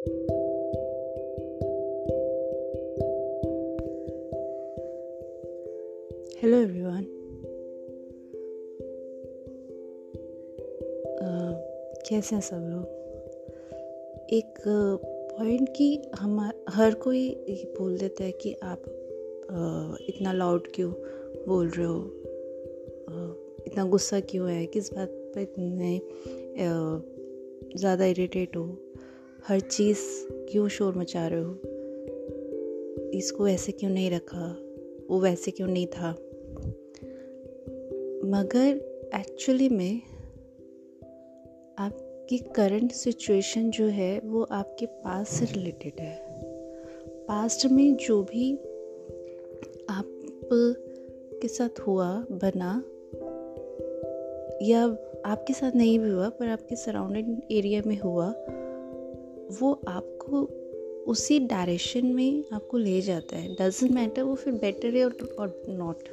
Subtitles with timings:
[0.00, 0.16] Hello
[6.56, 7.06] everyone
[12.08, 12.84] कैसे हैं सब लोग?
[14.32, 14.54] एक
[15.38, 20.92] पॉइंट की हम हर कोई बोल देता है कि आप uh, इतना लाउड क्यों
[21.48, 22.00] बोल रहे हो?
[23.08, 24.66] Uh, इतना गुस्सा क्यों है?
[24.66, 25.98] किस बात पर इतने
[26.52, 27.02] uh,
[27.76, 28.78] ज़्यादा इरिटेट हो?
[29.48, 29.98] हर चीज़
[30.32, 31.60] क्यों शोर मचा रहे हो?
[33.10, 34.56] इसको ऐसे क्यों नहीं रखा?
[35.10, 36.10] वो वैसे क्यों नहीं था?
[38.24, 38.76] मगर
[39.14, 40.02] एक्चुअली में
[41.78, 46.18] आपकी करंट सिचुएशन जो है, वो आपके पास से रिलेटेड है।
[47.08, 48.56] पास्ट में जो भी
[49.90, 50.20] आप
[51.42, 52.84] के साथ हुआ, बना,
[54.62, 54.84] या
[55.24, 58.34] आपके साथ नहीं भी हुआ, पर आपके सराउंडिंग एरिया में हुआ
[59.50, 60.42] वो आपको
[61.06, 66.08] उसी डायरेक्शन में आपको ले जाता है। डजेंट मैटर वो फिर बेटर है और नॉट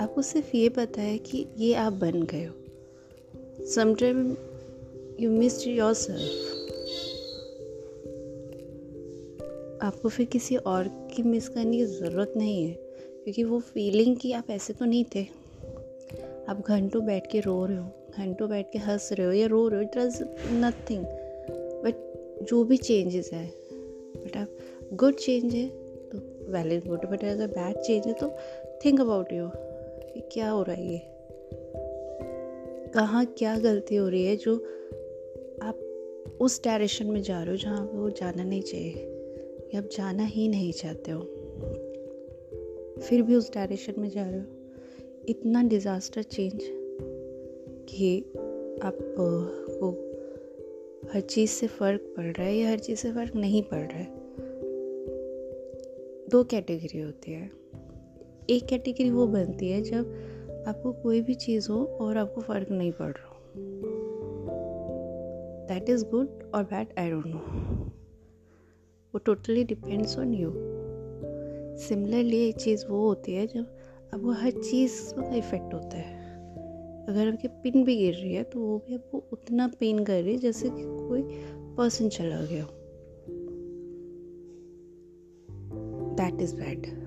[0.00, 4.36] आपको सिर्फ़ ये पता है कि ये आप बन गए हो। Sometime
[5.20, 6.52] you miss yourself
[9.82, 12.72] आपको फिर किसी और की मिस करने की ज़रूरत नहीं है,
[13.24, 15.22] क्योंकि वो फीलिंग कि आप ऐसे तो नहीं थे।
[16.48, 19.68] आप घंटों बैठ के रो रहे हो। घंटों बैठ के हंस रहे हो या रो
[19.68, 21.04] रहे हो इट इज़ नथिंग
[21.84, 21.94] बट
[22.42, 23.46] जो भी चेंजेस है
[24.16, 24.48] बट आप
[24.92, 25.68] गुड चेंज है
[26.12, 26.18] तो
[26.52, 28.32] वैलिड गुड बट अगर बैड चेंज है तो
[28.84, 29.50] थिंक अबाउट यू
[30.32, 31.00] क्या हो रहा है ये?
[32.90, 34.56] कहाँ क्या गलती हो रही है जो
[35.62, 35.74] आप
[36.40, 38.92] उस डायरेक्शन में जा रहे हो जहाँ वो जाना नहीं चाहिए?
[39.74, 41.20] या आप जाना ही नहीं चाहते हो?
[43.02, 44.46] फिर भी उस डायरेक्शन में जा रहे हो?
[45.28, 46.83] इतना डिज़ास्टर चेंज
[47.88, 48.20] कि
[48.82, 49.90] आपको
[51.12, 53.98] हर चीज़ से फ़र्क पड़ रहा है या हर चीज़ से फ़र्क नहीं पड़ रहा
[53.98, 54.14] है?
[56.28, 57.50] दो कैटेगरी होती है।
[58.50, 60.30] एक कैटेगरी वो बनती है जब
[60.68, 63.40] आपको कोई भी चीज़ हो और आपको फ़र्क नहीं पड़ रहा
[65.68, 67.38] दैट इज़ गुड और बैड आई डोंट नो
[69.14, 70.52] वो totally depends on you
[71.78, 73.76] similarly एक चीज़ वो होती है जब
[74.14, 76.23] आपको हर चीज़ का इफ़ेक्ट होता है।
[77.08, 80.32] अगर आपकी पिन भी गिर रही है तो वो भी आपको उतना पेन कर रही
[80.32, 81.22] है जैसे कि कोई
[81.76, 82.68] पर्सन चला गया
[86.14, 87.04] दैट इज़ बैड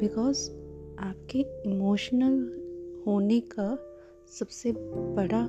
[0.00, 0.50] बिकॉज़
[0.98, 1.38] आपके
[1.70, 2.58] इमोशनल
[3.06, 3.98] होने का
[4.38, 4.72] सबसे
[5.16, 5.48] बड़ा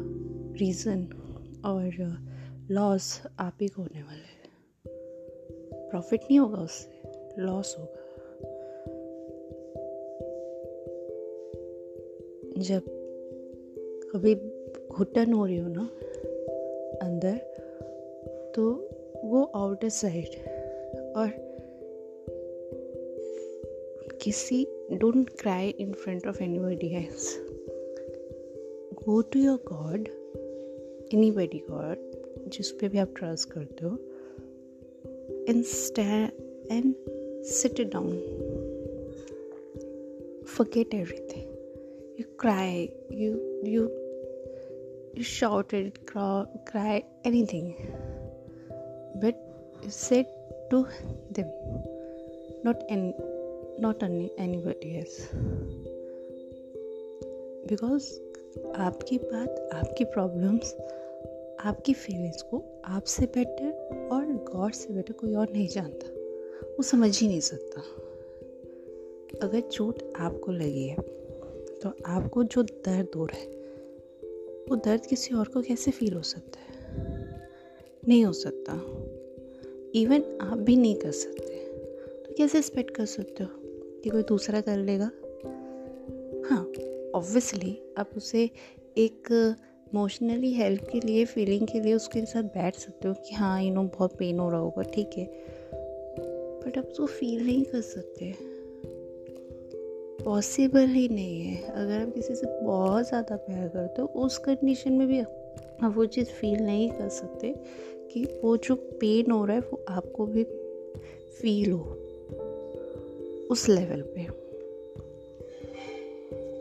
[0.60, 1.04] रीज़न
[1.66, 1.92] और
[2.72, 4.40] लॉस आप ही को होने वाला है।
[5.90, 7.02] प्रॉफिट नहीं होगा उससे
[7.42, 7.99] लॉस होगा।
[12.60, 12.84] जब
[14.12, 14.36] कभी
[14.92, 15.90] घुटन हो रही हो ना
[17.02, 17.38] अंदर
[18.56, 18.90] तो
[19.24, 20.28] वो आउटर साइड
[21.16, 21.32] और
[24.24, 27.38] किसी don't cry in front of anybody else
[28.94, 30.08] go to your god
[31.32, 32.12] anybody god
[32.48, 33.96] जिस पे भी आप ट्रस्ट करते हो
[35.50, 36.32] and stand
[36.72, 36.94] and
[37.46, 38.12] sit down
[40.50, 41.49] forget everything.
[42.20, 43.32] You cry you
[43.64, 43.84] you
[45.16, 47.68] you shouted cry, cry anything
[49.22, 49.36] but
[49.84, 50.26] you said
[50.70, 50.86] to
[51.32, 51.50] them
[52.64, 53.14] not any
[53.80, 55.20] not any anybody else
[57.70, 58.06] because
[58.76, 60.74] आपकी बात आपकी problems
[61.66, 66.08] आपकी फीलिंग्स को आपसे better और God से better कोई और नहीं जानता
[66.66, 67.82] वो समझ ही नहीं सकता
[69.44, 71.19] अगर चोट आपको लगी है
[71.84, 73.48] तो आपको जो दर्द हो रहा है,
[74.70, 76.70] वो दर्द किसी और को कैसे फील हो सकता है?
[78.08, 78.74] नहीं हो सकता।
[80.00, 81.66] इवन आप भी नहीं कर सकते।
[82.24, 83.50] तो कैसे एक्सपेक्ट कर सकते हो
[84.04, 85.12] कि कोई दूसरा कर लेगा?
[86.50, 86.72] हाँ
[87.16, 88.50] ऑब्वियसली आप उसे
[88.98, 89.28] एक
[89.94, 93.74] इमोशनली हेल्प के लिए फीलिंग के लिए उसके साथ बैठ सकते हो कि हाँ यू
[93.74, 95.26] नो बहुत पेन हो रहा होगा, ठीक है।
[96.64, 98.36] बट आप उसको फील नहीं कर सकते।
[100.24, 104.94] पॉसिबल ही नहीं है। अगर आप किसी से बहुत ज़्यादा प्यार करते हो, उस कंडीशन
[104.94, 107.56] में भी आप वो चीज़ फील नहीं कर सकते
[108.14, 110.44] कि वो जो पेन हो रहा है, वो आपको भी
[111.42, 111.84] फील हो
[113.52, 114.24] उस लेवल पे।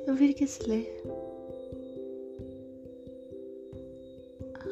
[0.07, 1.03] तो फिर किस लिए?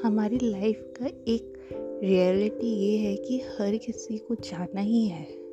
[0.03, 1.53] हमारी लाइफ का एक
[2.03, 5.46] रियलिटी ये है कि हर किसी को जाना ही है।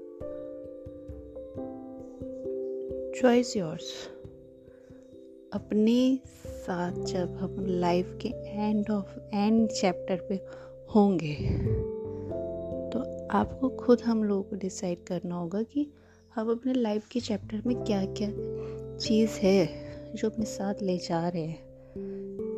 [3.24, 4.08] चॉइस योर्स
[5.54, 10.36] अपने साथ जब हम लाइफ के एंड ऑफ़ एंड चैप्टर पे
[10.96, 11.36] होंगे
[12.90, 15.92] तो आपको खुद हम लोगों को डिसाइड करना होगा कि
[16.36, 18.30] हम अपने लाइफ के चैप्टर में क्या क्या
[18.98, 19.66] चीज़ है
[20.16, 21.64] जो अपने साथ ले जा रहे हैं।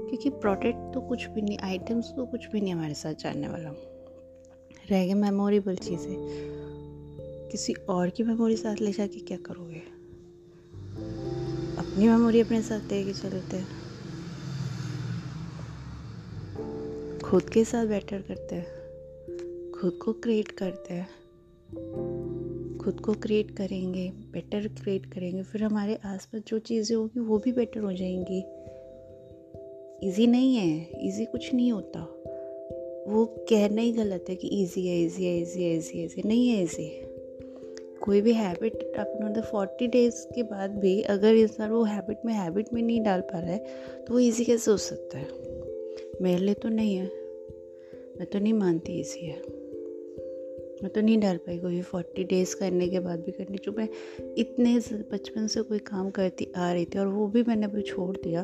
[0.09, 3.69] क्योंकि प्रोडक्ट तो कुछ भी नहीं आइटम्स तो कुछ भी नहीं हमारे साथ जाने वाला।
[4.89, 6.15] रह गए मेमोरेबल चीज़ें।
[7.51, 9.94] किसी और की मेमोरी साथ ले जाके क्या करोगे?
[11.95, 13.67] अपनी मेमोरी अपने साथ लेके चलते हैं
[17.19, 18.65] खुद के साथ बेटर करते हैं।
[19.71, 21.09] खुद को क्रिएट करते हैं।
[22.77, 27.51] खुद को क्रिएट करेंगे बेटर क्रिएट करेंगे। फिर हमारे आसपास जो चीज़ें होंगी, वो भी
[27.51, 28.39] बेटर हो जाएँगी।
[30.09, 31.99] इजी नहीं है। इजी कुछ नहीं होता।
[33.07, 36.21] वो कहना ही गलत है कि इजी है इजी है इजी है इजी है इजी
[36.25, 37.14] नहीं है इजी
[38.05, 42.73] कोई भी हैबिट अपने फोर्टी डेज़ के बाद भी अगर इंसान वो हैबिट में हैबिट
[42.73, 43.65] में नहीं डाल पा रहा है
[44.07, 45.27] तो वो इजी कैसे हो सकता है?
[46.21, 47.05] मेरे लिए तो नहीं है।
[48.19, 49.39] मैं तो नहीं मानती इसी है।
[50.83, 53.89] मैं तो नहीं डाल पाई कोई फोर्टी डेज़ करने के बाद भी करनी। जो मैं
[54.37, 54.79] इतने
[55.11, 58.43] बचपन से कोई काम करती आ रही थी और वो भी मैंने अभी छोड़ दिया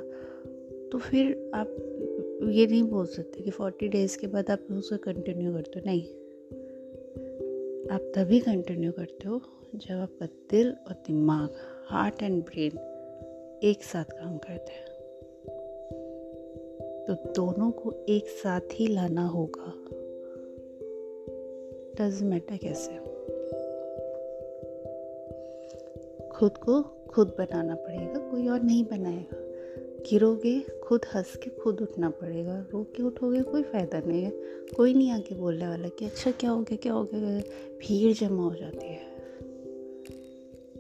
[0.92, 1.68] तो फिर आप
[2.50, 6.21] ये नहीं बोल सकते कि फोर्टी डेज़ के बाद आप उसे कंटिन्यू करते हो। नहीं।
[7.92, 9.42] आप तभी कंटिन्यू करते हो
[9.76, 11.50] जब आपका दिल और दिमाग
[11.88, 12.78] हार्ट एंड ब्रेन
[13.64, 14.86] एक साथ काम करते हैं।
[17.06, 19.74] तो दोनों को एक साथ ही लाना होगा।
[21.96, 22.98] डज मैटर कैसे।
[26.30, 29.51] खुद को खुद बनाना पड़ेगा, कोई और नहीं बनाएगा।
[30.10, 34.32] गिरोगे, खुद हंस के खुद उठना पड़ेगा। रो के उठोगे, कोई फ़ायदा नहीं है।
[34.76, 37.40] कोई नहीं आके बोलने वाला कि अच्छा क्या हो गया, क्या हो गया?
[37.80, 39.12] भीड़ जमा हो जाती है।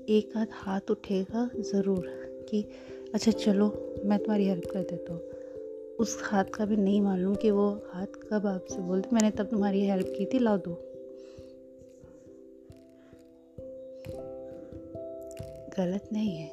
[0.09, 2.05] एक आध हाथ उठेगा ज़रूर
[2.49, 2.69] कि
[3.13, 5.21] अच्छा चलो, मैं तुम्हारी हेल्प कर देता हूँ।
[5.99, 9.85] उस हाथ का भी नहीं मालूम कि वो हाथ कब आपसे बोलते। मैंने तब तुम्हारी
[9.85, 10.73] हेल्प की थी ला दो।
[15.77, 16.51] गलत नहीं है।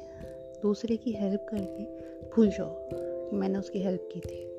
[0.61, 1.98] दूसरे की हेल्प करके
[2.39, 4.49] भूल जाओ कि मैंने उसकी हेल्प की थी।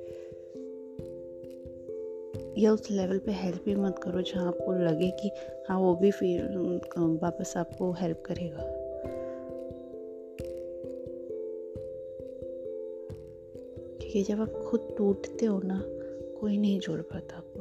[2.65, 5.31] या उस लेवल पे हेल्प भी मत करो जहाँ आपको लगे कि
[5.69, 6.43] हाँ वो भी फिर
[6.99, 8.59] वापस आपको हेल्प करेगा।
[14.09, 15.83] कि जब आप खुद टूटते हो ना,
[16.41, 17.61] कोई नहीं जोड़ पाता आपको।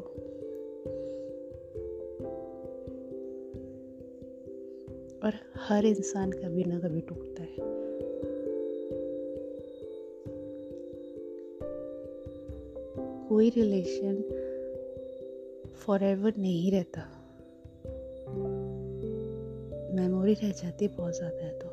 [5.28, 7.79] और हर इंसान कभी ना कभी टूटता है।
[13.30, 14.16] कोई रिलेशन
[15.76, 17.02] फॉर एवर नहीं रहता।
[19.96, 21.68] मेमोरी रह जाती बहुत ज़्यादा है तो।